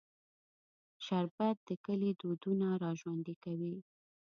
شربت 1.05 1.57
د 1.67 1.69
کلي 1.85 2.11
دودونه 2.21 2.67
راژوندي 2.83 3.35
کوي 3.43 3.75